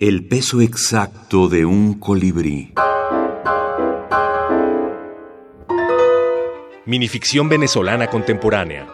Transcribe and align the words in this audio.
El 0.00 0.24
peso 0.24 0.62
exacto 0.62 1.46
de 1.50 1.66
un 1.66 2.00
colibrí. 2.00 2.72
Minificción 6.86 7.50
venezolana 7.50 8.06
contemporánea. 8.06 8.88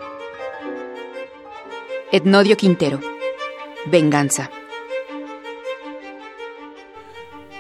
Etnodio 2.11 2.57
Quintero. 2.57 2.99
Venganza. 3.89 4.51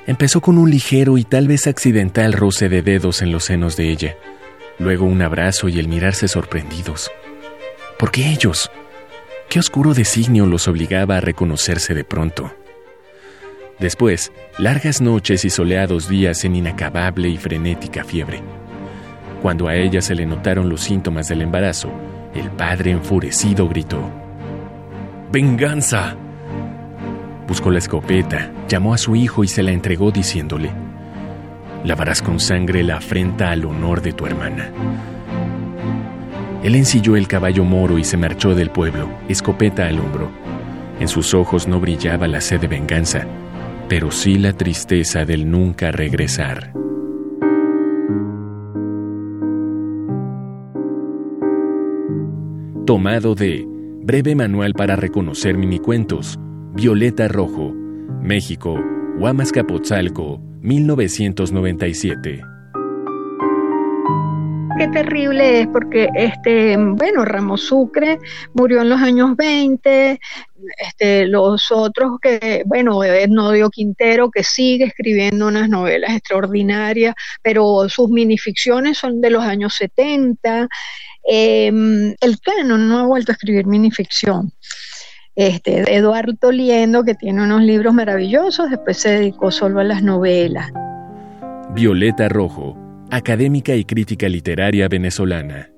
Empezó 0.08 0.40
con 0.40 0.58
un 0.58 0.68
ligero 0.68 1.16
y 1.16 1.22
tal 1.22 1.46
vez 1.46 1.68
accidental 1.68 2.32
roce 2.32 2.68
de 2.68 2.82
dedos 2.82 3.22
en 3.22 3.30
los 3.30 3.44
senos 3.44 3.76
de 3.76 3.92
ella, 3.92 4.16
luego 4.80 5.04
un 5.04 5.22
abrazo 5.22 5.68
y 5.68 5.78
el 5.78 5.86
mirarse 5.86 6.26
sorprendidos. 6.26 7.12
¿Por 7.96 8.10
qué 8.10 8.28
ellos? 8.32 8.72
¿Qué 9.48 9.60
oscuro 9.60 9.94
designio 9.94 10.46
los 10.46 10.66
obligaba 10.66 11.18
a 11.18 11.20
reconocerse 11.20 11.94
de 11.94 12.02
pronto? 12.02 12.52
Después, 13.78 14.32
largas 14.58 15.00
noches 15.00 15.44
y 15.44 15.50
soleados 15.50 16.08
días 16.08 16.44
en 16.44 16.56
inacabable 16.56 17.28
y 17.28 17.36
frenética 17.36 18.04
fiebre. 18.04 18.40
Cuando 19.42 19.68
a 19.68 19.76
ella 19.76 20.00
se 20.00 20.14
le 20.14 20.24
notaron 20.24 20.68
los 20.68 20.80
síntomas 20.80 21.28
del 21.28 21.42
embarazo, 21.42 21.90
el 22.34 22.50
padre 22.50 22.92
enfurecido 22.92 23.68
gritó, 23.68 24.10
¡Venganza! 25.30 26.16
Buscó 27.46 27.70
la 27.70 27.78
escopeta, 27.78 28.50
llamó 28.66 28.94
a 28.94 28.98
su 28.98 29.14
hijo 29.14 29.44
y 29.44 29.48
se 29.48 29.62
la 29.62 29.72
entregó 29.72 30.10
diciéndole, 30.10 30.70
lavarás 31.84 32.22
con 32.22 32.40
sangre 32.40 32.82
la 32.82 32.96
afrenta 32.96 33.50
al 33.50 33.64
honor 33.64 34.00
de 34.00 34.12
tu 34.12 34.26
hermana. 34.26 34.70
Él 36.62 36.74
ensilló 36.74 37.14
el 37.14 37.28
caballo 37.28 37.62
moro 37.62 37.98
y 37.98 38.04
se 38.04 38.16
marchó 38.16 38.54
del 38.54 38.70
pueblo, 38.70 39.08
escopeta 39.28 39.86
al 39.86 40.00
hombro. 40.00 40.30
En 40.98 41.06
sus 41.06 41.34
ojos 41.34 41.68
no 41.68 41.78
brillaba 41.78 42.26
la 42.26 42.40
sed 42.40 42.60
de 42.60 42.66
venganza, 42.66 43.26
pero 43.88 44.10
sí 44.10 44.38
la 44.38 44.52
tristeza 44.52 45.24
del 45.24 45.50
nunca 45.50 45.90
regresar. 45.92 46.72
Tomado 52.84 53.34
de 53.34 53.64
Breve 54.02 54.34
Manual 54.36 54.72
para 54.74 54.94
reconocer 54.96 55.56
minicuentos, 55.58 56.38
Violeta 56.74 57.26
Rojo, 57.28 57.74
México, 58.22 58.78
Huamascapotzalco, 59.18 60.40
1997. 60.62 62.55
Qué 64.78 64.88
terrible 64.88 65.60
es 65.60 65.68
porque, 65.68 66.10
este, 66.14 66.76
bueno, 66.76 67.24
Ramos 67.24 67.62
Sucre 67.62 68.18
murió 68.52 68.82
en 68.82 68.90
los 68.90 69.00
años 69.00 69.34
20, 69.34 70.20
este, 70.76 71.26
los 71.26 71.70
otros 71.70 72.18
que, 72.20 72.62
bueno, 72.66 73.02
Ednodio 73.02 73.70
Quintero 73.70 74.30
que 74.30 74.44
sigue 74.44 74.84
escribiendo 74.84 75.48
unas 75.48 75.70
novelas 75.70 76.14
extraordinarias, 76.14 77.14
pero 77.40 77.88
sus 77.88 78.10
minificciones 78.10 78.98
son 78.98 79.22
de 79.22 79.30
los 79.30 79.44
años 79.44 79.74
70. 79.76 80.68
Em, 81.24 82.14
el 82.20 82.38
canon 82.40 82.86
no 82.86 82.98
ha 82.98 83.06
vuelto 83.06 83.32
a 83.32 83.34
escribir 83.34 83.66
minificción. 83.66 84.52
Este, 85.34 85.94
Eduardo 85.94 86.52
Liendo, 86.52 87.02
que 87.02 87.14
tiene 87.14 87.44
unos 87.44 87.62
libros 87.62 87.94
maravillosos, 87.94 88.68
después 88.68 88.98
se 88.98 89.08
dedicó 89.10 89.50
solo 89.50 89.80
a 89.80 89.84
las 89.84 90.02
novelas. 90.02 90.70
Violeta 91.70 92.28
Rojo, 92.28 92.85
académica 93.10 93.74
y 93.74 93.84
crítica 93.84 94.28
literaria 94.28 94.88
venezolana. 94.88 95.70